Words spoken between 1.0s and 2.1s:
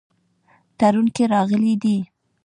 کې راغلي دي.